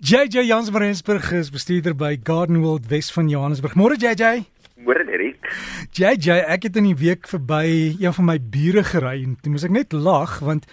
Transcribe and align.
JJ 0.00 0.46
Jans 0.46 0.68
van 0.70 0.80
Rensburg 0.80 1.32
is 1.32 1.48
bestuurder 1.50 1.94
by 1.96 2.20
Garden 2.22 2.60
World 2.62 2.86
Wes 2.86 3.10
van 3.10 3.28
Johannesburg. 3.28 3.74
Môre 3.74 3.96
JJ. 3.98 4.44
Môre 4.86 5.02
Erik. 5.10 5.42
JJ, 5.90 6.36
ek 6.46 6.68
het 6.68 6.76
in 6.78 6.86
die 6.86 6.98
week 7.00 7.26
verby 7.26 7.96
een 7.98 8.14
van 8.14 8.28
my 8.28 8.36
bure 8.38 8.84
gery 8.86 9.24
en 9.24 9.34
toe 9.42 9.50
moes 9.50 9.64
ek 9.66 9.74
net 9.74 9.96
lag 9.96 10.36
want 10.46 10.68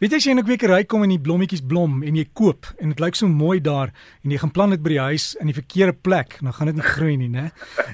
weet 0.00 0.14
jy 0.14 0.20
as 0.22 0.24
jy 0.24 0.32
in 0.32 0.40
'n 0.40 0.46
kwekery 0.48 0.86
kom 0.88 1.04
en 1.04 1.12
die 1.12 1.20
blommetjies 1.20 1.60
blom 1.60 2.00
en 2.00 2.16
jy 2.16 2.24
koop 2.32 2.72
en 2.80 2.88
dit 2.88 3.00
lyk 3.04 3.20
so 3.20 3.28
mooi 3.28 3.60
daar 3.60 3.92
en 4.24 4.30
jy 4.32 4.38
gaan 4.40 4.50
plant 4.56 4.72
dit 4.72 4.82
by 4.82 4.88
die 4.96 5.04
huis 5.12 5.36
in 5.36 5.52
die 5.52 5.60
verkeerde 5.60 5.92
plek, 5.92 6.38
dan 6.40 6.52
gaan 6.52 6.72
dit 6.72 6.76
nie 6.76 6.88
groei 6.96 7.16
nie, 7.16 7.28
né? 7.28 7.52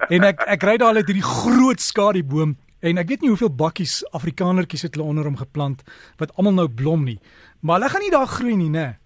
En 0.09 0.23
ek 0.23 0.47
ek 0.47 0.63
ry 0.63 0.77
daar 0.79 0.95
uit 0.95 1.07
hierdie 1.07 1.27
groot 1.27 1.81
skadieboom 1.81 2.55
en 2.81 2.99
ek 2.99 3.09
weet 3.09 3.23
nie 3.23 3.35
hoeveel 3.35 3.51
bakkies 3.51 4.05
Afrikanertjies 4.15 4.83
het 4.87 4.95
hulle 4.95 5.09
onder 5.09 5.25
hom 5.25 5.37
geplant 5.37 5.83
wat 6.19 6.31
almal 6.37 6.55
nou 6.55 6.69
blom 6.69 7.03
nie. 7.05 7.19
Maar 7.61 7.81
hulle 7.81 7.91
gaan 7.91 8.03
nie 8.03 8.15
daar 8.15 8.31
groei 8.31 8.55
nie, 8.55 8.71
né? 8.71 8.99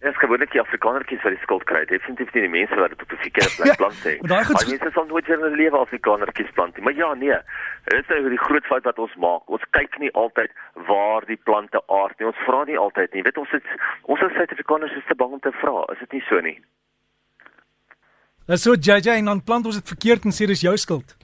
Dit 0.00 0.12
is 0.12 0.18
gewoonlik 0.18 0.50
die 0.52 0.60
Afrikanertjies 0.60 1.22
wat 1.22 1.32
die 1.34 1.42
skuld 1.42 1.64
kry. 1.68 1.82
Definitief 1.84 2.30
nie 2.32 2.42
die 2.46 2.52
mense 2.52 2.74
wat 2.80 2.88
dit 2.94 3.02
op 3.02 3.10
'n 3.12 3.20
verkeerde 3.24 3.54
plek 3.56 3.76
plant 3.76 4.04
nie. 4.04 4.16
maar 4.20 4.28
daai 4.32 4.44
goed- 4.44 4.68
mense 4.68 4.90
sal 4.94 5.06
nooit 5.06 5.26
weer 5.26 5.36
in 5.36 5.42
hulle 5.44 5.56
lewe 5.56 5.76
Afrikanertjies 5.78 6.52
plant 6.56 6.74
nie. 6.76 6.84
Maar 6.84 6.94
ja, 6.94 7.14
nee. 7.14 7.38
Dit 7.84 8.00
is 8.00 8.06
nou 8.08 8.28
die 8.28 8.38
groot 8.46 8.64
fout 8.70 8.84
wat 8.84 8.98
ons 8.98 9.14
maak. 9.14 9.42
Ons 9.50 9.64
kyk 9.70 9.98
nie 9.98 10.12
altyd 10.12 10.50
waar 10.88 11.22
die 11.26 11.36
plante 11.36 11.80
aard 11.86 12.18
nie. 12.18 12.26
Ons 12.26 12.40
vra 12.46 12.64
nie 12.64 12.78
altyd 12.78 13.12
nie. 13.12 13.22
Weet 13.22 13.36
ons 13.38 13.50
het 13.50 13.64
ons 14.02 14.20
as 14.22 14.32
Suid-Afrikaners 14.32 14.96
is 14.96 15.04
te 15.08 15.14
bang 15.14 15.32
om 15.32 15.40
te 15.40 15.52
vra. 15.52 15.84
Is 15.92 15.98
dit 15.98 16.12
nie 16.12 16.24
so 16.28 16.40
nie? 16.40 16.58
Dis 18.46 18.62
so 18.62 18.72
JJ 18.74 19.08
en 19.18 19.24
dan 19.24 19.42
plant 19.44 19.66
ons 19.66 19.74
dit 19.76 19.88
verkeerd 19.88 20.24
en 20.24 20.30
sê 20.32 20.46
dis 20.46 20.60
jou 20.60 20.76
skuld. 20.76 21.16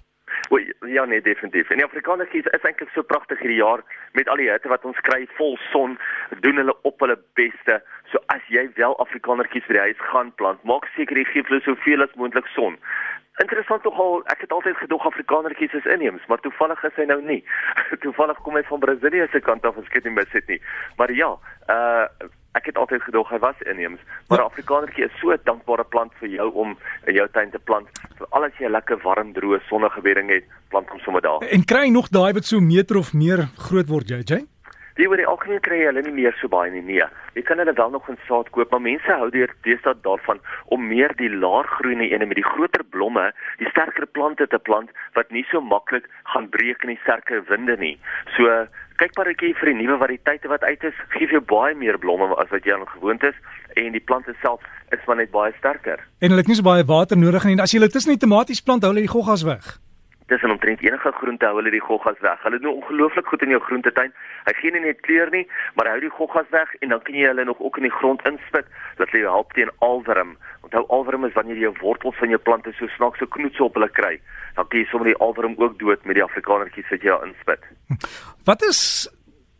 Ja 0.86 1.04
nee 1.04 1.20
definitief. 1.20 1.70
En 1.70 1.76
die 1.76 1.84
Afrikanertjies 1.84 2.46
is 2.46 2.62
eintlik 2.62 2.90
so 2.94 3.02
pragtig 3.02 3.40
hierdie 3.42 3.58
jaar 3.58 3.82
met 4.12 4.28
al 4.28 4.40
die 4.40 4.48
hitte 4.50 4.68
wat 4.68 4.84
ons 4.84 5.00
kry, 5.08 5.27
vol 5.38 5.56
son, 5.70 5.98
doen 6.44 6.60
hulle 6.60 6.74
op 6.88 7.00
hulle 7.04 7.18
beste. 7.38 7.80
So 8.12 8.22
as 8.34 8.46
jy 8.52 8.68
wel 8.78 8.96
Afrikanertjies 9.02 9.66
vir 9.66 9.78
die 9.78 9.84
huis 9.88 10.06
gaan 10.12 10.32
plant, 10.41 10.62
maak 10.64 10.88
seker 10.94 11.18
jy 11.18 11.27
gee 11.32 11.42
vir 11.42 11.56
hulle 11.56 11.66
soveel 11.66 12.06
as 12.06 12.16
moontlik 12.20 12.48
son. 12.54 12.78
Interessant 13.42 13.84
nogal, 13.84 14.22
ek 14.33 14.46
het 14.46 14.52
altyd 14.56 14.78
gedog 14.80 15.05
Afrikanertjies 15.11 15.74
is 15.77 15.91
inheems, 15.92 16.24
maar 16.30 16.41
toevallig 16.41 16.84
is 16.89 16.96
hy 16.96 17.05
nou 17.11 17.20
nie. 17.20 17.42
toevallig 18.05 18.41
kom 18.46 18.56
hy 18.56 18.64
van 18.70 18.83
Brasilië 18.86 19.28
se 19.33 19.42
kant 19.44 19.66
af, 19.68 19.77
as 19.77 19.91
ek 19.91 19.98
dit 19.98 20.08
nie 20.08 20.16
mis 20.16 20.33
het 20.39 20.48
nie. 20.55 20.61
Maar 21.00 21.12
ja, 21.12 21.34
uh 21.72 22.33
ek 22.58 22.70
het 22.70 22.80
altyd 22.80 23.02
gedog 23.02 23.30
hy 23.30 23.38
was 23.44 23.60
inheems, 23.70 24.00
maar 24.28 24.40
'n 24.40 24.48
Afrikanertjie 24.50 25.04
is 25.04 25.18
so 25.20 25.32
'n 25.32 25.40
dankbare 25.44 25.84
plant 25.84 26.12
vir 26.20 26.28
jou 26.28 26.48
om 26.52 26.76
in 27.06 27.14
jou 27.14 27.28
tuin 27.32 27.50
te 27.50 27.58
plant. 27.58 27.88
Veral 28.18 28.44
as 28.44 28.58
jy 28.58 28.66
'n 28.66 28.72
lekker 28.72 28.98
warm, 29.02 29.32
droë, 29.32 29.60
sonnige 29.68 30.00
bedding 30.00 30.30
het, 30.30 30.44
plant 30.68 30.88
hom 30.88 30.98
sommer 31.00 31.22
daar. 31.22 31.40
En 31.40 31.64
kry 31.64 31.88
nog 31.88 32.08
daai 32.08 32.32
wat 32.32 32.44
so 32.44 32.56
'n 32.56 32.66
meter 32.66 32.96
of 32.96 33.12
meer 33.12 33.48
groot 33.56 33.88
word 33.88 34.08
JJ? 34.08 34.46
Die 34.96 35.04
oor 35.08 35.20
die 35.20 35.27
algemeen 35.28 35.60
kry 35.60 35.77
jy 35.77 35.88
hulle 35.90 36.02
nie 36.02 36.12
meer 36.12 36.36
so 36.40 36.48
baie 36.48 36.70
nie. 36.72 36.80
Nee. 36.80 37.04
Jy 37.36 37.42
kan 37.42 37.58
hulle 37.58 37.74
wel 37.77 37.90
nog 37.90 38.08
in 38.08 38.16
saad 38.27 38.48
koop, 38.50 38.70
maar 38.70 38.80
mense 38.80 39.12
hou 39.12 39.28
deur 39.30 39.52
deesdae 39.66 39.92
daarvan 40.06 40.40
om 40.72 40.86
meer 40.88 41.12
die 41.18 41.28
laer 41.28 41.68
groeiende 41.68 42.08
ene 42.08 42.27
met 42.27 42.36
die 42.36 42.46
groter 42.46 42.84
blomme, 42.84 43.27
die 43.58 43.68
sterker 43.68 44.06
plante 44.06 44.46
te 44.46 44.58
plant 44.58 44.90
wat 45.12 45.30
nie 45.30 45.44
so 45.50 45.60
maklik 45.60 46.08
gaan 46.32 46.48
breek 46.48 46.82
in 46.82 46.94
die 46.94 47.02
sterker 47.02 47.44
winde 47.50 47.77
nie. 47.77 47.98
So 48.36 48.48
kyk 49.00 49.16
maar 49.16 49.30
ek 49.33 49.44
vir 49.61 49.72
die 49.72 49.78
nuwe 49.80 49.98
variëteite 50.00 50.48
wat 50.48 50.64
uit 50.64 50.84
is, 50.89 50.97
gee 51.14 51.28
jou 51.30 51.42
baie 51.44 51.75
meer 51.75 51.98
blomme 51.98 52.33
as 52.41 52.50
wat 52.50 52.64
jy 52.64 52.75
aan 52.75 52.86
gewoond 52.94 53.22
is 53.28 53.36
en 53.77 53.92
die 53.92 54.00
plante 54.00 54.34
self 54.42 54.62
is 54.94 55.02
maar 55.06 55.20
net 55.20 55.33
baie 55.34 55.52
sterker. 55.58 56.00
En 56.20 56.33
hulle 56.33 56.42
het 56.42 56.48
nie 56.50 56.58
so 56.58 56.66
baie 56.66 56.86
water 56.86 57.19
nodig 57.19 57.44
nie. 57.44 57.58
As 57.61 57.72
jy 57.74 57.80
hulle 57.80 57.92
tussen 57.92 58.14
die 58.14 58.22
tomaties 58.22 58.62
plant, 58.62 58.84
hou 58.84 58.92
hulle 58.92 59.05
die 59.05 59.12
goggas 59.12 59.44
weg. 59.47 59.77
Dis 60.27 60.42
in 60.42 60.50
omtrent 60.50 60.80
enige 60.82 61.12
groente 61.20 61.46
hou 61.46 61.58
hulle 61.60 61.70
die 61.70 61.82
goggas 61.82 62.19
weg. 62.24 62.41
Hulle 62.42 62.58
doen 62.58 62.80
ongelooflik 62.80 63.28
goed 63.30 63.44
in 63.46 63.52
jou 63.55 63.60
groentetuin. 63.62 64.10
Hy 64.48 64.55
gee 64.58 64.74
nie 64.74 64.83
net 64.83 65.05
kleur 65.06 65.30
nie, 65.30 65.44
maar 65.78 65.86
hou 65.92 66.00
die 66.02 66.10
goggas 66.10 66.48
weg 66.55 66.72
en 66.83 66.91
dan 66.94 67.02
kan 67.06 67.14
jy 67.14 67.28
hulle 67.30 67.44
nog 67.46 67.60
ook 67.62 67.78
in 67.78 67.86
die 67.86 67.94
grond 67.94 68.24
inspit 68.27 68.66
dat 68.98 69.12
hulle 69.12 69.22
jou 69.22 69.34
help 69.36 69.55
teen 69.55 69.70
alwurm. 69.86 70.34
Onthou 70.66 70.83
alwurm 70.96 71.28
is 71.30 71.36
wanneer 71.38 71.60
jy 71.60 71.68
jou 71.68 71.77
wortels 71.84 72.18
van 72.18 72.34
jou 72.34 72.41
plante 72.42 72.74
so 72.74 72.91
snaakse 72.96 73.30
knoetse 73.36 73.62
op 73.62 73.78
hulle 73.78 73.91
kry. 74.00 74.16
Dan 74.58 74.66
kan 74.66 74.83
jy 74.83 74.88
sommer 74.91 75.12
die 75.12 75.20
alwurm 75.28 75.55
ook 75.62 75.78
dood 75.78 76.02
met 76.10 76.18
die 76.18 76.27
afrikanertjies 76.27 76.90
wat 76.90 77.06
jy 77.06 77.14
daar 77.14 77.30
inspit. 77.30 77.70
Wat 78.51 78.67
is 78.67 78.83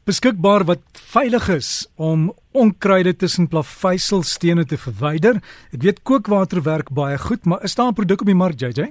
beskikbaar 0.07 0.67
wat 0.67 0.83
veilig 1.15 1.49
is 1.55 1.71
om 1.95 2.33
onkruide 2.55 3.15
tussen 3.23 3.47
plaveisselstene 3.51 4.67
te 4.67 4.83
verwyder? 4.83 5.39
Ek 5.71 5.83
weet 5.87 6.03
kookwater 6.03 6.67
werk 6.67 6.91
baie 6.91 7.19
goed, 7.23 7.47
maar 7.47 7.63
is 7.63 7.79
daar 7.79 7.95
'n 7.95 8.01
produk 8.03 8.27
op 8.27 8.35
die 8.35 8.43
mark 8.43 8.59
JJ? 8.59 8.91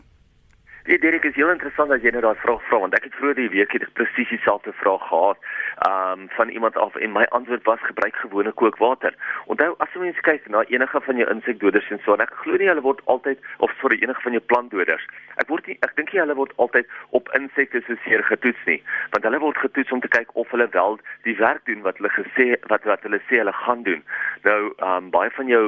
Nee, 0.88 1.00
Derek, 1.00 1.24
is 1.24 1.36
heel 1.36 1.50
interessant 1.50 1.90
dat 1.90 2.04
jy 2.06 2.12
nou 2.14 2.22
daai 2.22 2.38
vraag 2.38 2.60
vra 2.70 2.78
want 2.84 2.94
ek 2.94 3.08
het 3.08 3.16
vroeër 3.18 3.40
die 3.40 3.48
week 3.50 3.72
het 3.74 3.86
presies 3.98 4.30
dieselfde 4.30 4.70
vraag 4.78 5.08
gehad 5.10 5.40
um 5.88 6.28
van 6.36 6.52
iemand 6.54 6.78
af 6.78 6.94
en 6.96 7.12
my 7.12 7.24
antwoord 7.38 7.66
was 7.66 7.82
gebruik 7.82 8.16
gewone 8.22 8.52
kookwater. 8.52 9.16
Onthou 9.50 9.72
as 9.82 9.96
jy 9.98 10.04
mens 10.04 10.20
kyk 10.28 10.46
na 10.54 10.62
enige 10.70 11.02
van 11.08 11.18
jou 11.18 11.28
insekdoders 11.34 11.90
en 11.90 12.04
so 12.06 12.14
en 12.14 12.22
ek 12.28 12.36
glo 12.44 12.62
nie 12.62 12.70
hulle 12.70 12.86
word 12.86 13.02
altyd 13.16 13.42
of 13.66 13.74
sorry 13.82 13.98
enige 13.98 14.22
van 14.28 14.38
jou 14.38 14.44
plantdoders. 14.54 15.10
Ek 15.42 15.50
word 15.50 15.66
nie 15.72 15.80
ek 15.82 15.98
dink 15.98 16.14
nie 16.14 16.22
hulle 16.22 16.38
word 16.38 16.54
altyd 16.62 16.94
op 17.18 17.34
insekte 17.42 17.82
so 17.88 17.98
seer 18.06 18.22
getoets 18.30 18.70
nie, 18.70 18.78
want 19.18 19.26
hulle 19.26 19.42
word 19.42 19.58
getoets 19.66 19.98
om 19.98 20.06
te 20.06 20.14
kyk 20.20 20.38
of 20.38 20.54
hulle 20.54 20.70
wel 20.78 21.02
die 21.26 21.38
werk 21.42 21.66
doen 21.66 21.82
wat 21.82 21.98
hulle 21.98 22.14
gesê 22.14 22.52
wat 22.70 22.86
wat 22.86 23.10
hulle 23.10 23.24
sê 23.26 23.42
hulle 23.42 23.58
gaan 23.66 23.82
doen. 23.90 24.06
Nou 24.46 24.62
um 24.86 25.10
baie 25.18 25.34
van 25.42 25.50
jou 25.50 25.66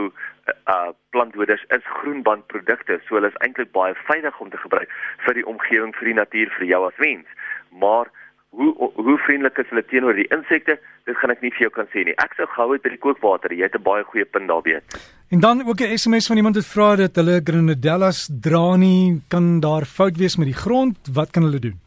uh 0.68 0.92
plantdoders 1.16 1.64
is 1.76 1.90
groenbandprodukte, 2.02 3.00
so 3.08 3.16
hulle 3.16 3.32
is 3.32 3.42
eintlik 3.46 3.72
baie 3.72 3.96
veilig 4.08 4.40
om 4.40 4.50
te 4.50 4.58
gebruik 4.58 4.90
vir 5.26 5.34
die 5.34 5.46
omgewing, 5.46 5.96
vir 6.00 6.12
die 6.12 6.20
natuur, 6.22 6.54
vir 6.60 6.68
jou 6.72 6.82
as 6.88 7.04
mens. 7.04 7.28
Maar 7.72 8.12
hoe 8.50 8.92
hoe 8.96 9.18
vriendelik 9.26 9.58
is 9.58 9.70
hulle 9.70 9.86
teenoor 9.86 10.18
die 10.18 10.30
insekte? 10.34 10.78
Dit 11.08 11.18
gaan 11.22 11.32
ek 11.32 11.42
nie 11.46 11.52
vir 11.56 11.68
jou 11.68 11.74
kan 11.78 11.90
sê 11.94 12.04
nie. 12.08 12.16
Ek 12.24 12.34
sou 12.38 12.48
gehou 12.54 12.74
het 12.74 12.84
by 12.84 12.94
die 12.96 13.04
kookwater. 13.04 13.54
Jy 13.54 13.70
het 13.70 13.76
'n 13.76 13.84
baie 13.84 14.04
goeie 14.04 14.26
punt 14.26 14.48
daar 14.48 14.64
weet. 14.64 14.84
En 15.32 15.40
dan 15.40 15.68
ook 15.68 15.82
'n 15.82 15.98
SMS 15.98 16.28
van 16.28 16.38
iemand 16.38 16.56
wat 16.56 16.66
vra 16.66 16.96
dat 16.96 17.16
hulle 17.16 17.42
Grenadellas 17.44 18.30
dra 18.42 18.76
nie, 18.76 19.22
kan 19.28 19.60
daar 19.60 19.86
fout 19.86 20.18
wees 20.18 20.38
met 20.38 20.48
die 20.48 20.62
grond? 20.64 20.98
Wat 21.14 21.32
kan 21.32 21.44
hulle 21.44 21.60
doen? 21.60 21.87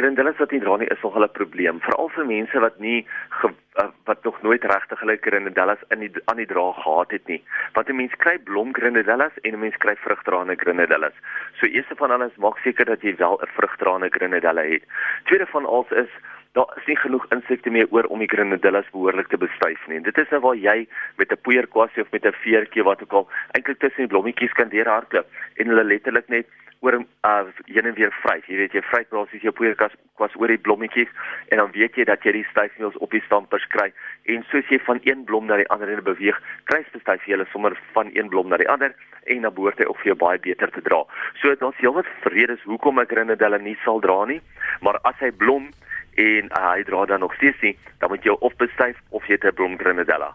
Man, 0.00 0.14
Grendellas 0.14 0.38
wat 0.38 0.50
nie 0.50 0.60
dra 0.60 0.76
nie 0.80 0.88
is 0.88 1.02
nog 1.02 1.16
'n 1.16 1.28
probleem, 1.32 1.80
veral 1.80 2.08
vir 2.08 2.26
mense 2.26 2.58
wat 2.60 2.78
nie 2.78 3.06
ge, 3.28 3.48
uh, 3.76 3.88
wat 4.04 4.24
nog 4.24 4.42
nooit 4.42 4.64
regtig 4.64 5.00
hulle 5.00 5.16
Grendellas 5.20 5.82
in 5.88 5.98
die 5.98 6.10
aan 6.24 6.36
die 6.36 6.46
dra 6.46 6.72
gehad 6.72 7.10
het 7.10 7.26
nie. 7.26 7.42
Want 7.72 7.88
'n 7.88 7.96
mens 7.96 8.16
kry 8.16 8.38
blom 8.38 8.72
Grendellas 8.72 9.32
en 9.42 9.52
'n 9.52 9.58
mens 9.58 9.76
kry 9.76 9.96
vrugdraende 9.96 10.56
Grendellas. 10.56 11.12
So 11.52 11.66
eerste 11.66 11.94
van 11.96 12.10
alles 12.10 12.36
maak 12.36 12.58
seker 12.58 12.84
dat 12.84 13.02
jy 13.02 13.16
wel 13.16 13.40
'n 13.42 13.46
vrugdraende 13.46 14.08
Grenadella 14.10 14.62
het. 14.62 14.84
Tweede 15.24 15.46
van 15.46 15.66
alles 15.66 15.90
is 15.90 16.10
daar 16.52 16.72
is 16.76 16.86
nie 16.86 16.96
genoeg 16.98 17.26
insekte 17.30 17.70
meer 17.70 17.86
oor 17.94 18.08
om 18.10 18.18
die 18.18 18.30
Grenadellas 18.30 18.88
behoorlik 18.90 19.28
te 19.30 19.38
bestuif 19.38 19.86
nie. 19.86 20.00
En 20.00 20.06
dit 20.06 20.18
is 20.18 20.30
nou 20.34 20.40
waar 20.40 20.56
jy 20.56 20.88
met 21.16 21.32
'n 21.32 21.42
poeierkwassie 21.42 22.02
of 22.02 22.10
met 22.10 22.26
'n 22.26 22.40
veertjie 22.42 22.82
wat 22.82 23.02
ook 23.02 23.12
al 23.12 23.28
eintlik 23.52 23.78
tussen 23.78 24.02
die 24.06 24.12
blommetjies 24.12 24.52
kan 24.52 24.68
deurhardloop 24.68 25.26
en 25.54 25.66
hulle 25.66 25.84
letterlik 25.84 26.28
net 26.28 26.46
oor 26.80 26.94
uh, 26.94 27.44
heen 27.64 27.86
en 27.86 27.94
weer 27.94 28.12
vryf. 28.22 28.46
Jy 28.48 28.56
weet 28.56 28.72
jy 28.72 28.82
vryf 28.82 29.08
basies 29.12 29.42
jou 29.42 29.52
poeierkas 29.52 29.92
kwas 30.16 30.34
oor 30.40 30.48
die 30.48 30.58
blommetjies 30.58 31.08
en 31.48 31.60
dan 31.60 31.72
weet 31.72 31.96
jy 31.96 32.04
dat 32.08 32.24
jy 32.24 32.32
die 32.32 32.46
styfmeels 32.50 32.96
op 33.04 33.10
die 33.10 33.22
stampers 33.26 33.66
kry 33.74 33.92
en 34.32 34.44
soos 34.50 34.68
jy 34.72 34.80
van 34.86 35.00
een 35.04 35.24
blom 35.28 35.46
na 35.46 35.56
die 35.60 35.68
ander 35.68 35.92
en 35.92 36.02
beweeg, 36.04 36.40
kry 36.64 36.80
styf 36.88 37.26
jy 37.26 37.36
hulle 37.36 37.46
sommer 37.52 37.76
van 37.92 38.10
een 38.14 38.28
blom 38.32 38.48
na 38.48 38.56
die 38.56 38.68
ander 38.68 38.96
en 39.26 39.42
dan 39.42 39.54
behoort 39.54 39.78
hy 39.78 39.84
ook 39.84 40.00
vir 40.00 40.12
jou 40.12 40.18
baie 40.24 40.40
beter 40.40 40.72
te 40.72 40.80
dra. 40.80 41.04
So 41.42 41.54
daar's 41.60 41.78
heelwat 41.84 42.08
redes 42.32 42.64
hoekom 42.64 42.98
ek 42.98 43.12
Grenadella 43.12 43.60
nie 43.60 43.76
sal 43.84 44.00
dra 44.00 44.24
nie, 44.24 44.40
maar 44.80 44.98
as 45.04 45.20
hy 45.20 45.30
blom 45.30 45.68
en 46.14 46.50
uh, 46.50 46.72
hy 46.74 46.82
dra 46.84 47.06
dan 47.06 47.20
nog 47.20 47.34
steeds 47.34 47.60
nie, 47.60 47.76
dan 47.98 48.10
moet 48.10 48.24
jy 48.24 48.36
of 48.40 48.56
bestuif 48.56 48.96
of 49.10 49.26
jy 49.26 49.38
'n 49.38 49.54
blom 49.54 49.78
Grenadella. 49.78 50.34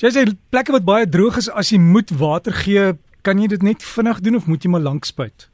Jy 0.00 0.08
sê 0.08 0.24
plekke 0.50 0.72
wat 0.72 0.84
baie 0.84 1.06
droog 1.08 1.36
is 1.36 1.50
as 1.50 1.70
jy 1.70 1.78
moet 1.78 2.10
water 2.10 2.52
gee, 2.52 2.92
kan 3.22 3.38
jy 3.38 3.48
dit 3.48 3.62
net 3.62 3.82
vinnig 3.84 4.20
doen 4.20 4.36
of 4.36 4.46
moet 4.46 4.62
jy 4.64 4.70
maar 4.70 4.80
lank 4.80 5.04
spuit? 5.04 5.50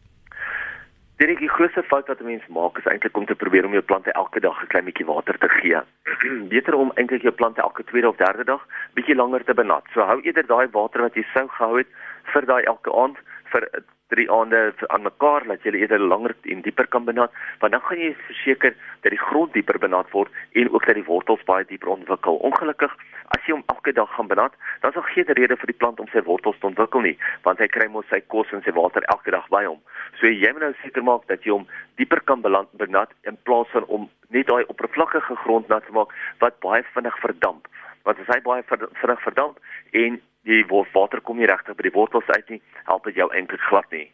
Dit 1.17 1.39
die 1.41 1.49
grootste 1.49 1.83
fout 1.83 2.07
wat 2.09 2.21
'n 2.21 2.25
mens 2.25 2.47
maak 2.47 2.79
is 2.79 2.85
eintlik 2.85 3.17
om 3.17 3.27
te 3.27 3.35
probeer 3.35 3.65
om 3.65 3.73
jou 3.73 3.83
plante 3.83 4.13
elke 4.13 4.41
dag 4.41 4.63
'n 4.63 4.67
klein 4.67 4.85
bietjie 4.85 5.07
water 5.07 5.39
te 5.39 5.49
gee. 5.49 5.81
Beter 6.55 6.75
om 6.75 6.93
eintlik 6.95 7.23
jou 7.23 7.35
plante 7.35 7.61
elke 7.61 7.85
tweede 7.85 8.09
of 8.09 8.17
derde 8.17 8.45
dag 8.45 8.67
bietjie 8.95 9.15
langer 9.17 9.45
te 9.45 9.55
benat. 9.55 9.85
So 9.95 10.01
hou 10.01 10.21
eerder 10.21 10.47
daai 10.47 10.69
water 10.71 11.01
wat 11.01 11.15
jy 11.15 11.25
sou 11.35 11.49
gehou 11.49 11.79
het 11.79 11.89
vir 12.25 12.47
daai 12.47 12.63
elke 12.63 12.93
aand 12.93 13.17
vir 13.45 13.69
3 14.09 14.31
aande 14.31 14.75
aan 14.87 15.03
mekaar 15.03 15.47
dat 15.47 15.65
jy 15.67 15.73
eerder 15.75 16.01
langer 16.01 16.35
en 16.43 16.63
dieper 16.63 16.87
kan 16.87 17.05
benat, 17.05 17.33
want 17.61 17.73
dan 17.73 17.83
gaan 17.89 17.99
jy 17.99 18.13
verseker 18.27 18.75
dat 19.03 19.11
die 19.11 19.21
grond 19.21 19.53
dieper 19.53 19.79
benat 19.83 20.11
word 20.15 20.33
en 20.53 20.71
ook 20.71 20.87
dat 20.87 20.99
die 20.99 21.07
wortels 21.09 21.43
baie 21.49 21.67
dieper 21.67 21.89
ontwikkel. 21.95 22.39
Ongelukkig 22.47 22.95
as 23.35 23.47
jy 23.47 23.57
hom 23.57 23.65
elke 23.73 23.93
dag 23.93 24.11
gaan 24.15 24.31
benat, 24.31 24.55
dan 24.81 24.91
is 24.91 24.99
daar 24.99 25.11
geen 25.15 25.33
rede 25.39 25.57
vir 25.57 25.73
die 25.73 25.79
plant 25.81 26.01
om 26.01 26.11
sy 26.13 26.23
wortels 26.29 26.59
te 26.61 26.71
ontwikkel 26.71 27.03
nie, 27.09 27.17
want 27.43 27.59
hy 27.59 27.67
kry 27.67 27.89
mos 27.91 28.07
sy 28.13 28.21
kos 28.35 28.53
en 28.55 28.63
sy 28.63 28.75
water 28.77 29.07
elke 29.15 29.35
dag 29.35 29.49
by 29.51 29.65
hom. 29.67 29.83
So 30.21 30.31
jy 30.31 30.53
moet 30.55 30.69
nou 30.69 30.75
seker 30.85 31.03
maak 31.07 31.27
dat 31.33 31.43
jy 31.43 31.57
hom 31.57 31.67
dieper 31.99 32.23
kan 32.31 32.45
benat 32.47 33.11
in 33.27 33.39
plaas 33.49 33.71
van 33.75 33.89
om 33.91 34.07
net 34.31 34.47
daai 34.47 34.65
oppervlakkige 34.71 35.37
grond 35.43 35.69
nat 35.69 35.85
te 35.87 35.95
maak 35.97 36.15
wat 36.45 36.59
baie 36.63 36.85
vinnig 36.95 37.19
verdamp. 37.25 37.67
Want 38.07 38.23
as 38.23 38.31
hy 38.31 38.41
baie 38.47 38.63
vinnig 38.71 39.23
verdamp 39.27 39.59
en 39.93 40.21
die 40.47 40.65
water 40.71 41.21
kom 41.21 41.41
nie 41.41 41.49
regtig 41.51 41.77
by 41.77 41.89
die 41.89 41.95
wortels 41.95 42.29
uit 42.37 42.55
nie, 42.55 42.61
help 42.87 43.05
dit 43.05 43.19
jou 43.23 43.29
eintlik 43.33 43.61
glad 43.71 43.91
nie. 43.91 44.07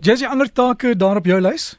Jessie 0.00 0.28
ander 0.28 0.48
take 0.48 0.94
daar 0.96 1.20
op 1.20 1.26
jou 1.26 1.40
lys? 1.40 1.76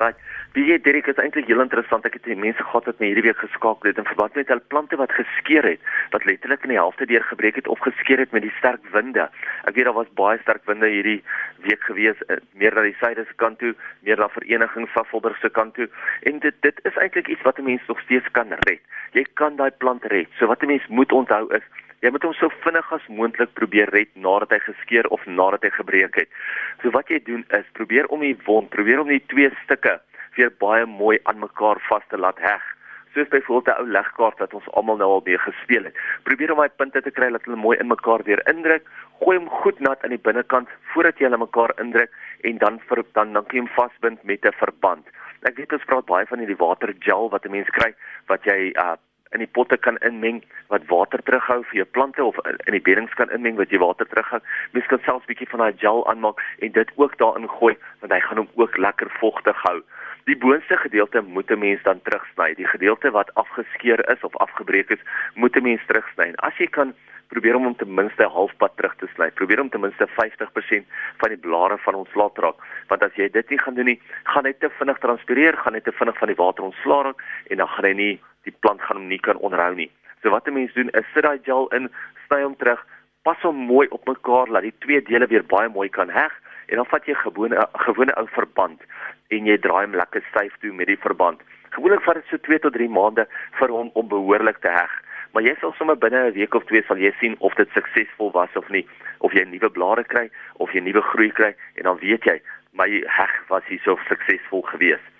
Right. 0.00 0.18
Wie 0.54 0.64
jy 0.66 0.76
Derek 0.82 1.06
is 1.10 1.18
eintlik 1.22 1.46
heel 1.50 1.62
interessant. 1.62 2.04
Ek 2.06 2.16
het 2.18 2.26
die 2.26 2.36
mense 2.38 2.62
gehad 2.62 2.86
wat 2.86 3.00
my 3.02 3.08
hierdie 3.08 3.24
week 3.26 3.38
geskakel 3.42 3.90
het 3.90 3.98
in 3.98 4.06
verband 4.06 4.36
met 4.38 4.50
hulle 4.50 4.62
plante 4.70 4.98
wat 4.98 5.14
geskeur 5.14 5.66
het, 5.66 5.82
wat 6.14 6.26
letterlik 6.26 6.66
in 6.66 6.74
die 6.74 6.78
helfte 6.78 7.06
deur 7.10 7.26
gebreek 7.26 7.58
het 7.58 7.70
of 7.70 7.82
geskeur 7.82 8.22
het 8.22 8.34
met 8.34 8.42
die 8.42 8.52
sterk 8.58 8.82
winde. 8.94 9.28
Ek 9.66 9.74
weet 9.74 9.86
daar 9.88 9.96
was 9.98 10.10
baie 10.18 10.38
sterk 10.42 10.66
winde 10.70 10.90
hierdie 10.90 11.20
week 11.66 11.82
gewees, 11.86 12.18
eh, 12.26 12.38
meer 12.58 12.74
na 12.74 12.86
die 12.86 12.96
suide 12.98 13.26
se 13.26 13.38
kant 13.42 13.58
toe, 13.62 13.74
meer 14.06 14.18
na 14.18 14.30
Vereniging 14.34 14.90
Sasolburg 14.94 15.38
se 15.42 15.50
kant 15.50 15.74
toe. 15.78 15.88
En 16.22 16.38
dit 16.42 16.62
dit 16.66 16.84
is 16.90 16.98
eintlik 17.02 17.30
iets 17.30 17.46
wat 17.46 17.58
'n 17.58 17.66
mens 17.70 17.82
nog 17.86 18.00
steeds 18.06 18.30
kan 18.32 18.50
red. 18.66 18.82
Jy 19.12 19.26
kan 19.34 19.56
daai 19.56 19.70
plant 19.70 20.04
red. 20.04 20.28
So 20.38 20.46
wat 20.46 20.62
'n 20.62 20.66
mens 20.66 20.86
moet 20.88 21.12
onthou 21.12 21.50
is 21.54 21.66
Jy 22.04 22.10
moet 22.12 22.24
hom 22.26 22.34
so 22.36 22.52
vinnig 22.60 22.88
as 22.92 23.04
moontlik 23.08 23.52
probeer 23.56 23.88
red 23.94 24.10
nadat 24.20 24.50
hy 24.52 24.58
geskeur 24.66 25.06
of 25.16 25.22
nadat 25.24 25.62
hy 25.64 25.70
gebreek 25.72 26.18
het. 26.20 26.34
So 26.82 26.92
wat 26.92 27.08
jy 27.08 27.22
doen 27.24 27.46
is 27.56 27.70
probeer 27.78 28.10
om 28.12 28.20
die 28.20 28.34
wond, 28.44 28.68
probeer 28.74 29.00
om 29.00 29.08
die 29.08 29.22
twee 29.32 29.48
stukke 29.62 29.94
weer 30.36 30.52
baie 30.60 30.84
mooi 30.84 31.16
aan 31.24 31.40
mekaar 31.40 31.80
vas 31.88 32.04
te 32.10 32.20
laat 32.20 32.42
heg. 32.44 32.66
Soos 33.14 33.30
byvoorbeeld 33.32 33.72
'n 33.72 33.80
ou 33.80 33.88
legkaart 33.96 34.42
wat 34.44 34.54
ons 34.58 34.68
almal 34.76 35.00
nou 35.00 35.08
al 35.14 35.24
mee 35.24 35.38
gespeel 35.38 35.88
het. 35.88 35.96
Probeer 36.28 36.52
om 36.52 36.60
daai 36.60 36.76
punte 36.76 37.00
te 37.00 37.10
kry 37.10 37.30
dat 37.30 37.44
hulle 37.48 37.56
mooi 37.56 37.78
in 37.78 37.88
mekaar 37.88 38.22
weer 38.28 38.42
indruk. 38.52 38.84
Gooi 39.24 39.38
hom 39.38 39.48
goed 39.48 39.80
nat 39.80 40.04
aan 40.04 40.12
die 40.12 40.26
binnekant 40.28 40.68
voordat 40.92 41.18
jy 41.18 41.24
hulle 41.24 41.40
mekaar 41.46 41.72
indruk 41.80 42.12
en 42.42 42.58
dan 42.58 42.80
vir 42.88 43.04
dan 43.12 43.32
dan 43.32 43.46
kan 43.46 43.56
jy 43.56 43.64
hom 43.64 43.74
vasbind 43.80 44.24
met 44.24 44.44
'n 44.44 44.52
verband. 44.52 45.08
Ek 45.42 45.56
weet 45.56 45.72
ons 45.72 45.84
praat 45.84 46.04
baie 46.04 46.26
van 46.26 46.38
hierdie 46.38 46.64
watergel 46.66 47.30
wat 47.30 47.46
'n 47.46 47.50
mens 47.50 47.70
kry 47.70 47.94
wat 48.26 48.44
jy 48.44 48.72
uh 48.76 48.96
in 49.34 49.42
die 49.42 49.50
potte 49.58 49.76
kan 49.76 49.98
inmeng 50.08 50.42
wat 50.72 50.86
water 50.90 51.22
terughou 51.26 51.62
vir 51.70 51.80
jou 51.82 51.86
plante 51.96 52.24
of 52.24 52.38
in 52.46 52.76
die 52.76 52.82
beddings 52.88 53.14
kan 53.18 53.30
inmeng 53.34 53.58
wat 53.60 53.74
jy 53.74 53.80
water 53.82 54.08
terughou. 54.08 54.40
Mens 54.72 54.86
kan 54.92 55.02
selfs 55.04 55.28
bietjie 55.30 55.48
van 55.52 55.64
daai 55.64 55.80
gel 55.82 56.04
aanmaak 56.10 56.42
en 56.64 56.72
dit 56.72 56.94
ook 56.96 57.18
daarin 57.22 57.48
gooi 57.58 57.74
want 58.00 58.12
hy 58.12 58.20
gaan 58.26 58.42
hom 58.42 58.50
ook 58.54 58.78
lekker 58.86 59.10
vogtig 59.20 59.62
hou. 59.66 59.80
Die 60.24 60.38
boonste 60.40 60.76
gedeelte 60.80 61.20
moet 61.20 61.50
'n 61.50 61.58
mens 61.58 61.82
dan 61.82 62.00
terugsny. 62.02 62.54
Die 62.54 62.66
gedeelte 62.66 63.10
wat 63.10 63.34
afgeskeur 63.34 64.00
is 64.10 64.22
of 64.24 64.36
afgebreek 64.36 64.90
is, 64.90 65.02
moet 65.34 65.56
'n 65.56 65.62
mens 65.62 65.82
terugsny. 65.86 66.32
As 66.36 66.56
jy 66.56 66.66
kan 66.66 66.94
probeer 67.28 67.56
om 67.58 67.64
hom 67.68 67.76
ten 67.76 67.94
minste 67.94 68.26
halfpad 68.36 68.76
terug 68.76 68.94
te 69.00 69.08
sny. 69.14 69.30
Probeer 69.38 69.60
om 69.60 69.70
ten 69.70 69.80
minste 69.80 70.06
50% 70.06 70.86
van 71.22 71.32
die 71.32 71.40
blare 71.46 71.78
van 71.86 71.94
ontslae 71.94 72.30
te 72.34 72.44
raak, 72.44 72.60
want 72.88 73.02
as 73.02 73.16
jy 73.18 73.28
dit 73.32 73.50
nie 73.50 73.58
gaan 73.58 73.74
doen 73.78 73.90
nie, 73.92 74.00
gaan 74.34 74.46
hy 74.48 74.52
te 74.52 74.70
vinnig 74.78 75.00
transpireer, 75.02 75.58
gaan 75.64 75.74
hy 75.74 75.82
te 75.84 75.94
vinnig 75.98 76.18
van 76.20 76.32
die 76.32 76.38
water 76.38 76.68
ontslaa 76.68 77.02
raak 77.08 77.24
en 77.50 77.62
dan 77.62 77.68
gaan 77.68 77.90
hy 77.90 77.94
nie 77.98 78.14
die 78.44 78.56
plant 78.60 78.82
gaan 78.82 79.00
hom 79.00 79.08
nie 79.08 79.20
kan 79.20 79.36
onderhou 79.36 79.74
nie. 79.74 79.90
So 80.22 80.30
wat 80.30 80.48
'n 80.48 80.54
mens 80.54 80.72
doen 80.72 80.90
is 80.90 81.06
sit 81.14 81.22
daai 81.22 81.38
gel 81.42 81.68
in, 81.68 81.90
sny 82.26 82.42
hom 82.42 82.56
terug, 82.56 82.80
pas 83.22 83.40
hom 83.42 83.56
mooi 83.56 83.86
op 83.88 84.06
mekaar 84.06 84.48
laat 84.48 84.62
die 84.62 84.78
twee 84.78 85.02
dele 85.02 85.26
weer 85.26 85.44
baie 85.44 85.68
mooi 85.68 85.88
kan 85.88 86.08
heg 86.08 86.32
en 86.66 86.76
dan 86.76 86.86
vat 86.86 87.06
jy 87.06 87.14
gewone 87.14 87.66
gewone 87.86 88.14
ou 88.20 88.26
verband 88.36 88.80
en 89.28 89.46
jy 89.46 89.56
draai 89.58 89.84
hom 89.84 89.94
lekker 89.94 90.24
styf 90.30 90.56
toe 90.60 90.72
met 90.72 90.86
die 90.86 91.00
verband. 91.06 91.40
Gewoonlik 91.76 92.04
vat 92.06 92.20
dit 92.20 92.26
so 92.30 92.36
2 92.48 92.58
tot 92.58 92.72
3 92.72 92.88
maande 92.88 93.26
vir 93.60 93.68
hom 93.68 93.90
om 93.94 94.08
behoorlik 94.08 94.60
te 94.64 94.68
heg. 94.68 94.92
Maar 95.32 95.42
jy 95.42 95.54
sal 95.60 95.72
sommer 95.78 95.96
binne 95.98 96.20
'n 96.26 96.32
week 96.32 96.54
of 96.54 96.64
twee 96.64 96.82
sal 96.86 96.96
jy 96.96 97.12
sien 97.20 97.34
of 97.38 97.54
dit 97.54 97.68
suksesvol 97.74 98.30
was 98.32 98.56
of 98.56 98.68
nie, 98.68 98.86
of 99.18 99.32
jy 99.32 99.44
nuwe 99.44 99.70
blare 99.70 100.04
kry 100.04 100.30
of 100.62 100.72
jy 100.72 100.80
nuwe 100.80 101.02
groei 101.02 101.30
kry 101.30 101.54
en 101.74 101.82
dan 101.82 101.98
weet 101.98 102.24
jy 102.24 102.40
my 102.72 102.88
heg 103.06 103.34
was 103.48 103.64
hier 103.66 103.80
so 103.84 103.98
suksesvol 104.08 104.62
geweest. 104.62 105.13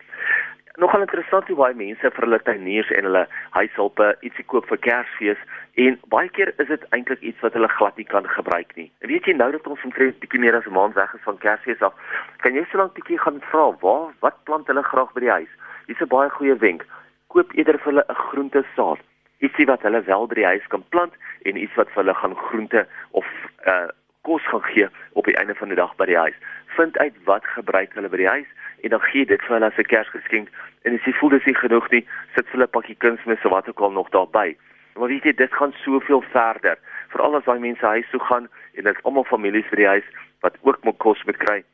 Nogal 0.77 1.05
interessant 1.05 1.47
hoe 1.47 1.55
baie 1.55 1.75
mense 1.79 2.09
vir 2.17 2.25
hulle 2.27 2.39
tuiniers 2.43 2.89
en 2.99 3.07
hulle 3.07 3.21
huishulpe 3.55 4.09
ietsie 4.27 4.43
koop 4.51 4.65
vir 4.67 4.81
Kersfees 4.83 5.45
en 5.85 6.01
baie 6.11 6.27
keer 6.35 6.51
is 6.65 6.67
dit 6.67 6.87
eintlik 6.97 7.23
iets 7.23 7.45
wat 7.47 7.55
hulle 7.55 7.71
glad 7.77 8.01
nie 8.01 8.07
kan 8.09 8.27
gebruik 8.33 8.75
nie. 8.75 8.89
En 8.99 9.13
weet 9.13 9.29
jy 9.31 9.37
nou 9.39 9.53
dat 9.55 9.69
ons 9.71 9.85
omtrent 9.87 10.19
bietjie 10.25 10.41
meer 10.43 10.59
as 10.59 10.67
'n 10.67 10.75
maand 10.75 10.99
weg 10.99 11.15
is 11.15 11.23
van 11.29 11.39
Kersfees 11.39 11.85
af, 11.87 11.95
kan 12.43 12.59
jy 12.59 12.67
so 12.73 12.79
lank 12.79 12.99
bietjie 12.99 13.21
gaan 13.23 13.39
vra 13.53 13.71
waar 13.87 14.11
wat 14.27 14.43
plant 14.51 14.67
hulle 14.67 14.83
graag 14.83 15.15
by 15.15 15.21
die 15.21 15.35
huis? 15.37 15.53
Hier's 15.87 16.03
'n 16.03 16.11
baie 16.17 16.31
goeie 16.31 16.59
wenk. 16.59 16.83
Koop 17.29 17.55
eerder 17.55 17.79
vir 17.79 17.93
hulle 17.93 18.05
'n 18.09 18.23
groente 18.27 18.65
saad. 18.75 18.99
Ietsie 19.39 19.67
wat 19.67 19.83
hulle 19.83 20.03
wel 20.03 20.27
by 20.27 20.35
die 20.35 20.51
huis 20.53 20.67
kan 20.75 20.83
plant 20.89 21.15
en 21.45 21.57
iets 21.57 21.75
wat 21.75 21.89
vir 21.95 22.03
hulle 22.03 22.15
gaan 22.15 22.35
groente 22.35 22.87
of 23.13 23.27
uh 23.67 23.89
kos 24.25 24.43
gaan 24.49 24.63
gee 24.63 24.89
op 25.13 25.25
die 25.25 25.37
einde 25.37 25.55
van 25.55 25.69
die 25.69 25.77
dag 25.77 25.97
by 25.97 26.07
die 26.07 26.17
huis. 26.17 26.35
Vind 26.67 26.99
uit 26.99 27.15
wat 27.25 27.45
gebruik 27.45 27.95
hulle 27.95 28.09
by 28.09 28.17
die 28.17 28.29
huis 28.29 28.51
en 28.85 28.91
dan 28.91 29.01
gee 29.01 29.27
dit 29.27 29.43
vir 29.43 29.57
hulle 29.57 29.71
as 29.73 29.79
'n 29.81 29.91
Kersgeskenk 29.93 30.49
en 30.85 30.95
as 30.95 31.05
jy 31.09 31.13
voel 31.19 31.31
dis 31.31 31.45
nie 31.49 31.57
genoeg 31.57 31.91
nie, 31.91 32.05
sit 32.35 32.45
vir 32.47 32.53
hulle 32.59 32.69
'n 32.69 32.77
pakkie 32.77 33.01
kunsmis 33.05 33.45
of 33.45 33.51
wat 33.57 33.69
ook 33.69 33.81
al 33.81 33.93
nog 33.93 34.09
daarby. 34.11 34.57
Maar 34.95 35.09
weet 35.09 35.25
jy, 35.25 35.35
dit 35.35 35.53
gaan 35.55 35.73
soveel 35.73 36.23
verder. 36.23 36.79
Veral 37.09 37.37
as 37.37 37.45
daai 37.45 37.59
mense 37.59 37.87
huis 37.87 38.11
toe 38.11 38.21
gaan 38.21 38.49
en 38.75 38.85
dit 38.85 39.03
almal 39.03 39.25
families 39.25 39.67
vir 39.71 39.77
die 39.77 39.87
huis 39.87 40.09
wat 40.41 40.57
ook 40.63 40.85
moet 40.85 40.99
kos 40.99 41.25
moet 41.25 41.37
kry. 41.37 41.65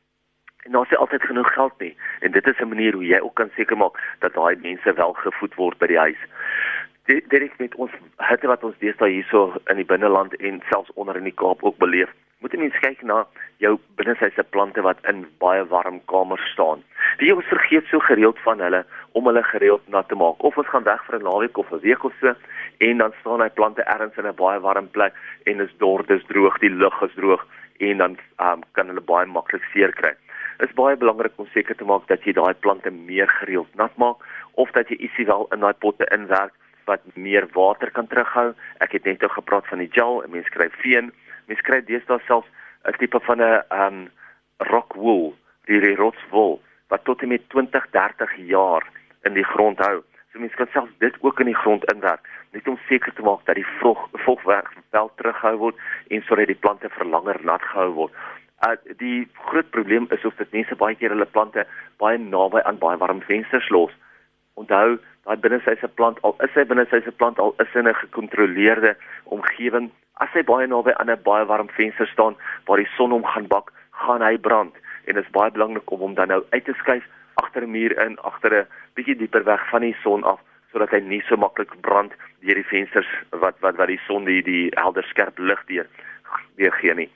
En 0.64 0.72
daar 0.72 0.86
is 0.90 0.96
altyd 0.96 1.22
genoeg 1.22 1.52
geld 1.52 1.72
nie. 1.78 1.96
En 2.20 2.30
dit 2.30 2.46
is 2.46 2.58
'n 2.60 2.68
manier 2.68 2.92
hoe 2.92 3.06
jy 3.06 3.20
ook 3.20 3.34
kan 3.34 3.50
seker 3.56 3.76
maak 3.76 3.98
dat 4.18 4.34
daai 4.34 4.56
mense 4.56 4.92
wel 4.92 5.12
gevoed 5.12 5.54
word 5.54 5.78
by 5.78 5.86
die 5.86 5.98
huis. 5.98 6.22
Dit 7.04 7.58
met 7.58 7.74
ons 7.74 7.90
hitte 8.16 8.46
wat 8.46 8.64
ons 8.64 8.78
deesdae 8.78 9.10
hierso 9.10 9.54
in 9.66 9.76
die 9.76 9.84
binneland 9.84 10.36
en 10.36 10.62
selfs 10.68 10.92
onder 10.94 11.16
in 11.16 11.24
die 11.24 11.34
Kaap 11.34 11.62
ook 11.62 11.78
beleef. 11.78 12.08
Moet 12.38 12.52
jy 12.52 12.58
mens 12.58 12.78
kyk 12.78 13.02
na 13.02 13.26
jou 13.56 13.78
binnesyse 13.98 14.42
plante 14.42 14.80
wat 14.82 14.98
in 15.08 15.26
baie 15.38 15.64
warm 15.64 16.00
kamers 16.04 16.52
staan. 16.52 16.84
Die 17.20 17.34
ons 17.34 17.48
vergeet 17.52 17.84
so 17.90 18.00
gereeld 18.00 18.38
van 18.40 18.62
hulle 18.64 18.78
om 19.18 19.26
hulle 19.28 19.42
gereeld 19.44 19.88
nat 19.92 20.06
te 20.08 20.16
maak. 20.16 20.40
Of 20.40 20.56
ons 20.56 20.68
gaan 20.72 20.86
weg 20.86 21.02
vir 21.04 21.18
'n 21.18 21.26
naweek 21.28 21.58
of 21.58 21.72
'n 21.72 21.80
week 21.84 22.04
of 22.04 22.14
so 22.20 22.34
en 22.78 22.98
dan 22.98 23.12
staan 23.20 23.42
hy 23.42 23.48
plante 23.48 23.82
ergens 23.82 24.16
in 24.16 24.26
'n 24.26 24.34
baie 24.34 24.60
warm 24.60 24.88
plek 24.88 25.12
en 25.44 25.60
is 25.60 25.74
dor, 25.78 26.06
dis 26.06 26.24
droog, 26.24 26.58
die 26.58 26.70
lug 26.70 27.02
is 27.02 27.14
droog 27.14 27.44
en 27.78 27.98
dan 27.98 28.18
um, 28.38 28.62
kan 28.72 28.86
hulle 28.86 29.00
baie 29.00 29.26
maklik 29.26 29.64
seer 29.72 29.92
kry. 29.92 30.14
Dit 30.58 30.68
is 30.68 30.74
baie 30.74 30.96
belangrik 30.96 31.32
om 31.36 31.46
seker 31.46 31.76
te 31.76 31.84
maak 31.84 32.06
dat 32.06 32.24
jy 32.24 32.32
daai 32.32 32.54
plante 32.54 32.90
meer 32.90 33.28
gereeld 33.28 33.74
nat 33.74 33.96
maak 33.96 34.16
of 34.52 34.70
dat 34.70 34.88
jy 34.88 34.96
ietsie 34.96 35.26
wel 35.26 35.46
in 35.52 35.60
daai 35.60 35.74
potte 35.74 36.06
inwerk 36.10 36.54
wat 36.86 37.00
meer 37.14 37.46
water 37.52 37.90
kan 37.90 38.06
terughou. 38.06 38.54
Ek 38.78 38.92
het 38.92 39.04
net 39.04 39.20
nou 39.20 39.30
gepraat 39.30 39.66
van 39.66 39.78
die 39.78 39.92
gel, 39.92 40.22
'n 40.24 40.30
mens 40.30 40.48
kry 40.48 40.70
veen, 40.70 41.12
mens 41.48 41.60
kry 41.60 41.84
deesdae 41.84 42.20
selfs 42.26 42.48
'n 42.88 42.96
tipe 42.98 43.20
van 43.20 43.42
'n 43.42 43.62
um 43.70 44.08
rock 44.56 44.94
wool, 44.94 45.34
die 45.66 45.94
rotswol 45.96 46.60
wat 46.90 47.04
tot 47.04 47.22
en 47.22 47.28
met 47.28 47.48
20, 47.48 47.86
30 47.90 48.36
jaar 48.50 48.86
in 49.22 49.36
die 49.38 49.46
grond 49.54 49.78
hou. 49.78 50.00
So 50.32 50.38
mense 50.38 50.56
kan 50.58 50.70
selfs 50.72 50.98
dit 51.02 51.16
ook 51.20 51.40
in 51.40 51.50
die 51.50 51.60
grond 51.62 51.86
inwerk 51.92 52.26
net 52.54 52.68
om 52.68 52.78
seker 52.88 53.14
te 53.14 53.22
maak 53.26 53.44
dat 53.46 53.58
die 53.58 53.66
vrog 53.78 54.08
vogwerk 54.26 54.70
wel 54.94 55.10
teruggehou 55.16 55.56
word 55.64 55.80
en 56.08 56.22
sodat 56.26 56.50
die 56.50 56.58
plante 56.66 56.90
vir 56.96 57.10
langer 57.14 57.38
nat 57.46 57.64
gehou 57.72 57.90
word. 58.02 58.20
Uh 58.66 58.76
die 59.02 59.28
groot 59.46 59.70
probleem 59.74 60.06
is 60.16 60.26
of 60.28 60.36
dit 60.42 60.52
mense 60.58 60.78
baie 60.82 60.98
keer 60.98 61.14
hulle 61.14 61.30
plante 61.36 61.66
baie 62.02 62.18
naby 62.18 62.62
aan 62.66 62.82
baie 62.82 62.98
warm 63.02 63.22
vensters 63.26 63.70
los. 63.74 63.94
Onthou, 64.60 64.98
daai 65.26 65.38
binnesyse 65.46 65.88
plant 65.98 66.18
al 66.26 66.36
is 66.46 66.54
hy 66.58 66.66
binnesyse 66.68 67.14
plant 67.22 67.38
al 67.38 67.54
is 67.64 67.74
in 67.74 67.88
'n 67.88 68.00
gekontroleerde 68.02 68.96
omgewing, 69.24 69.90
as 70.20 70.30
hy 70.34 70.42
baie 70.42 70.66
naby 70.66 70.92
aan 70.98 71.10
'n 71.10 71.22
baie 71.22 71.46
warm 71.46 71.68
venster 71.78 72.06
staan 72.06 72.36
waar 72.66 72.82
die 72.82 72.92
son 72.96 73.10
hom 73.10 73.24
gaan 73.24 73.46
bak, 73.46 73.72
gaan 73.90 74.22
hy 74.22 74.36
brand 74.38 74.74
en 75.10 75.18
dit 75.18 75.26
is 75.26 75.34
baie 75.34 75.50
belangrik 75.54 75.90
om 75.90 76.04
hom 76.04 76.14
dan 76.14 76.30
nou 76.32 76.42
uit 76.54 76.64
te 76.64 76.74
skuif 76.78 77.06
agter 77.42 77.66
'n 77.66 77.74
muur 77.76 77.92
in, 78.06 78.18
agter 78.30 78.54
'n 78.54 78.66
bietjie 78.94 79.16
dieper 79.16 79.44
weg 79.44 79.68
van 79.70 79.82
die 79.82 79.96
son 80.02 80.24
af 80.24 80.40
sodat 80.72 80.90
hy 80.90 81.00
nie 81.00 81.22
so 81.28 81.36
maklik 81.36 81.72
brand 81.80 82.12
deur 82.40 82.54
die 82.54 82.70
vensters 82.72 83.10
wat 83.30 83.56
wat 83.60 83.76
wat 83.76 83.88
die 83.88 84.00
son 84.06 84.24
die 84.24 84.42
die 84.42 84.70
helder 84.74 85.02
skerp 85.02 85.38
lig 85.38 85.64
deur 85.66 85.86
weer 86.56 86.72
gee 86.72 86.94
nie. 86.94 87.10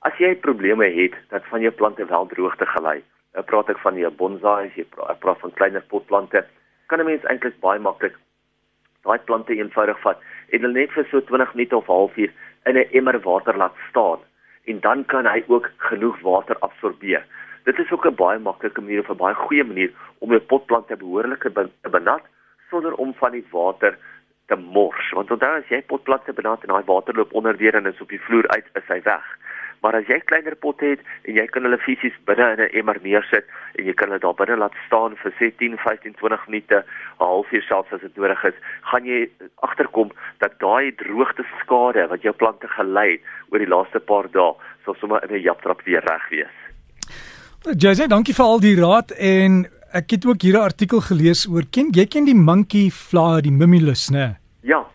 As 0.00 0.12
jy 0.18 0.34
probleme 0.34 0.84
het 0.84 1.14
dat 1.28 1.42
van 1.50 1.60
jou 1.60 1.72
plante 1.72 2.06
wel 2.06 2.26
droogte 2.26 2.66
gelei, 2.66 3.02
nou 3.34 3.44
praat 3.44 3.70
ek 3.70 3.78
van 3.78 3.96
jou 3.96 4.10
bonsai, 4.10 4.70
jy 4.76 4.84
praat, 4.84 5.18
praat 5.18 5.40
van 5.40 5.52
kleiner 5.52 5.82
potplante, 5.88 6.44
kan 6.86 7.00
'n 7.00 7.06
mens 7.06 7.24
eintlik 7.24 7.60
baie 7.60 7.80
maklik 7.80 8.14
daai 9.04 9.18
plante 9.18 9.54
eenvoudig 9.54 10.00
vat 10.00 10.20
en 10.48 10.60
hulle 10.64 10.78
net 10.80 10.92
vir 10.96 11.06
so 11.10 11.20
20 11.20 11.54
minute 11.54 11.76
of 11.76 11.86
halfuur 11.86 12.30
in 12.66 12.76
'n 12.76 12.88
emmer 12.98 13.18
water 13.20 13.56
laat 13.56 13.76
staan 13.88 14.20
en 14.64 14.80
dan 14.80 15.04
kan 15.04 15.26
hy 15.26 15.44
ook 15.46 15.70
genoeg 15.76 16.20
water 16.20 16.58
absorbeer. 16.58 17.24
Dit 17.64 17.78
is 17.78 17.90
ook 17.90 18.06
'n 18.06 18.14
baie 18.14 18.38
maklike 18.38 18.80
manier 18.80 19.00
of 19.00 19.10
'n 19.10 19.16
baie 19.16 19.34
goeie 19.34 19.64
manier 19.64 19.90
om 20.18 20.30
jou 20.30 20.40
potplante 20.40 20.96
behoorlik 20.96 21.40
te 21.40 21.90
benat 21.90 22.22
sonder 22.70 22.94
om 22.94 23.14
van 23.14 23.32
die 23.32 23.46
water 23.50 23.98
te 24.46 24.56
mors. 24.56 25.10
Want 25.10 25.30
onthou 25.30 25.56
as 25.56 25.68
jy 25.68 25.82
potplante 25.82 26.32
benat 26.32 26.62
en 26.62 26.68
daai 26.74 26.84
water 26.86 27.14
loop 27.14 27.32
onder 27.32 27.56
weer 27.56 27.74
en 27.74 27.86
is 27.86 28.00
op 28.00 28.08
die 28.08 28.20
vloer 28.20 28.48
uit, 28.48 28.66
is 28.74 28.88
hy 28.88 29.00
weg. 29.02 29.24
Maar 29.84 29.98
as 29.98 30.06
jy 30.08 30.16
kleiner 30.24 30.54
potte 30.56 30.94
het 30.94 31.02
en 31.28 31.36
jy 31.36 31.44
kan 31.52 31.66
hulle 31.66 31.76
fisies 31.84 32.14
binne 32.28 32.46
in 32.54 32.60
'n 32.64 32.72
emmer 32.80 32.98
neersit 33.04 33.44
en 33.76 33.84
jy 33.84 33.92
kan 33.92 34.08
hulle 34.08 34.24
daar 34.24 34.38
binne 34.38 34.56
laat 34.56 34.76
staan 34.86 35.12
vir 35.20 35.32
10, 35.38 35.76
15, 35.76 36.14
20 36.16 36.46
minute, 36.48 36.76
'n 37.20 37.24
halfuur 37.24 37.62
selfs 37.62 37.92
as 37.92 38.00
dit 38.00 38.16
nodig 38.16 38.44
is, 38.44 38.56
gaan 38.90 39.04
jy 39.04 39.28
agterkom 39.60 40.08
dat 40.38 40.56
daai 40.58 40.94
droogte 40.96 41.44
skade 41.60 42.08
wat 42.08 42.22
jou 42.22 42.32
plante 42.32 42.68
gelei 42.68 43.10
het 43.12 43.20
oor 43.50 43.58
die 43.58 43.72
laaste 43.74 44.00
paar 44.00 44.26
dae, 44.32 44.54
sal 44.84 44.94
sommer 44.94 45.20
in 45.24 45.36
'n 45.36 45.42
japtrap 45.42 45.82
weer 45.84 46.00
reg 46.00 46.28
wees. 46.30 46.56
Jose, 47.76 48.08
dankie 48.08 48.34
vir 48.34 48.44
al 48.44 48.60
die 48.60 48.80
raad 48.80 49.10
en 49.10 49.66
ek 49.92 50.10
het 50.10 50.26
ook 50.26 50.40
hier 50.42 50.56
'n 50.56 50.68
artikel 50.70 51.00
gelees 51.00 51.46
oor 51.46 51.64
ken 51.70 51.92
jy 51.92 52.06
ken 52.06 52.24
die 52.24 52.40
monkey 52.48 52.90
fly 52.90 53.40
die 53.42 53.52
mimulus 53.52 54.10
nê? 54.10 54.36
Ja. 54.62 54.86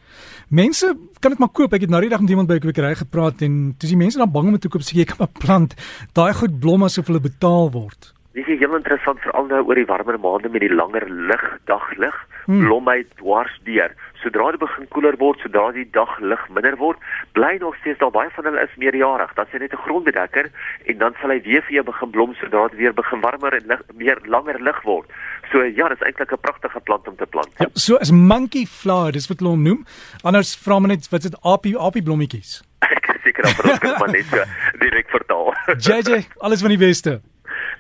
Mense 0.50 0.98
kan 1.22 1.30
dit 1.30 1.40
maar 1.40 1.52
koop. 1.54 1.74
Ek 1.78 1.84
het 1.86 1.92
nou 1.94 2.02
die 2.02 2.10
dag 2.10 2.22
met 2.24 2.32
iemand 2.34 2.48
by 2.50 2.56
'n 2.58 2.66
kwekery 2.66 2.96
gepraat 2.98 3.42
en 3.46 3.76
dis 3.78 3.90
die 3.90 3.98
mense 3.98 4.18
dan 4.18 4.32
bang 4.32 4.46
om 4.46 4.52
dit 4.58 4.62
te 4.62 4.70
koop 4.70 4.82
sê 4.82 4.98
jy 4.98 5.06
kan 5.12 5.22
maar 5.22 5.36
plant. 5.38 5.76
Daai 6.14 6.34
goed 6.34 6.60
blom 6.60 6.84
asof 6.84 7.08
hulle 7.08 7.22
betaal 7.22 7.70
word. 7.72 8.14
Dis 8.34 8.46
heel 8.46 8.76
interessant 8.76 9.20
veral 9.20 9.46
nou 9.46 9.62
oor 9.66 9.76
die 9.76 9.86
warmer 9.86 10.18
maande 10.20 10.50
met 10.50 10.62
die 10.62 10.74
langer 10.74 11.06
lig, 11.10 11.46
daglig, 11.66 12.16
hmm. 12.46 12.66
blom 12.66 12.88
hy 12.88 13.06
dwars 13.22 13.54
deur. 13.64 13.94
Sodra 14.24 14.52
dit 14.52 14.60
begin 14.60 14.88
koeler 14.92 15.16
word, 15.18 15.40
sodra 15.40 15.70
die 15.72 15.86
daglig 15.96 16.42
minder 16.52 16.76
word, 16.80 17.00
bly 17.38 17.54
nog 17.62 17.76
steeds 17.80 18.00
daar 18.02 18.12
baie 18.12 18.30
van 18.36 18.50
hulle 18.50 18.66
is 18.66 18.76
meerjarig. 18.82 19.32
Dan 19.38 19.46
sien 19.52 19.64
net 19.64 19.74
'n 19.74 19.84
grondbedekker 19.86 20.52
en 20.86 20.98
dan 20.98 21.16
sal 21.22 21.30
hy 21.30 21.42
weer 21.42 21.62
vir 21.62 21.74
jou 21.78 21.84
begin 21.84 22.12
blom 22.12 22.36
sodra 22.36 22.68
dit 22.68 22.78
weer 22.80 22.94
begin 22.94 23.22
warmer 23.22 23.54
en 23.54 23.68
lig, 23.68 23.82
meer 23.96 24.20
langer 24.26 24.60
lig 24.60 24.82
word. 24.84 25.08
So 25.52 25.64
ja, 25.64 25.88
dis 25.88 26.02
eintlik 26.02 26.32
'n 26.32 26.42
pragtige 26.42 26.80
plant 26.80 27.08
om 27.08 27.16
te 27.16 27.26
plant. 27.26 27.50
Ja, 27.58 27.68
so 27.74 27.96
as 27.96 28.12
monkey 28.12 28.66
flower, 28.66 29.12
dis 29.12 29.28
wat 29.28 29.40
hulle 29.40 29.52
hom 29.52 29.64
noem. 29.64 29.86
Anders 30.24 30.56
vra 30.56 30.80
men 30.80 30.90
net 30.90 31.10
wat 31.10 31.24
is 31.24 31.30
dit 31.30 31.40
apie 31.44 31.78
apie 31.78 32.04
blommetjies. 32.04 32.62
Ek 33.10 33.20
seker 33.24 33.44
dan 33.44 33.54
vir 33.54 33.72
ons 33.72 34.00
maar 34.00 34.12
net 34.12 34.26
so 34.26 34.44
direk 34.80 35.10
vertaal. 35.10 35.54
JJ, 35.78 36.28
alles 36.46 36.62
van 36.62 36.70
die 36.70 36.78
beste. 36.78 37.22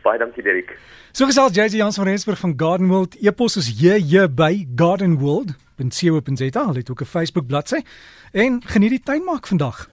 Baie 0.03 0.19
dankie 0.19 0.43
Derek. 0.43 0.77
So 1.12 1.25
gesels 1.25 1.55
JJ 1.55 1.81
Jans 1.81 1.98
van 1.98 2.05
Rensburg 2.05 2.39
van 2.39 2.53
Garden 2.58 2.88
World. 2.88 3.15
Epos 3.22 3.58
is 3.58 3.81
JJ 3.81 4.29
by 4.36 4.67
Garden 4.75 5.17
World. 5.19 5.55
Sê 5.79 6.50
daar, 6.50 6.75
het 6.75 6.89
ook 6.89 7.01
'n 7.01 7.05
Facebook 7.05 7.48
bladsy 7.48 7.81
en 8.31 8.62
geniet 8.65 8.89
die 8.89 9.03
tuinmaak 9.03 9.48
vandag. 9.48 9.88